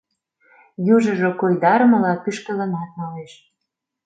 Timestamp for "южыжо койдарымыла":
0.93-2.13